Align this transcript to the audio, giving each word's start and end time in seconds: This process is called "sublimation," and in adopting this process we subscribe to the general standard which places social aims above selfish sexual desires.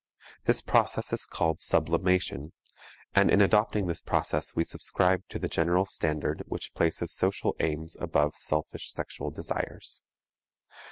This 0.45 0.61
process 0.61 1.13
is 1.13 1.27
called 1.27 1.61
"sublimation," 1.61 2.53
and 3.13 3.29
in 3.29 3.39
adopting 3.39 3.85
this 3.85 4.01
process 4.01 4.55
we 4.55 4.63
subscribe 4.63 5.21
to 5.29 5.37
the 5.37 5.47
general 5.47 5.85
standard 5.85 6.41
which 6.47 6.73
places 6.73 7.13
social 7.13 7.55
aims 7.59 7.95
above 7.99 8.35
selfish 8.35 8.91
sexual 8.91 9.29
desires. 9.29 10.01